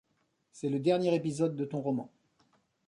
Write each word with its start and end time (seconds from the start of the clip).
C’est 0.51 0.69
le 0.69 0.79
dernier 0.79 1.13
épisode 1.13 1.55
de 1.55 1.63
ton 1.63 1.79
roman. 1.79 2.09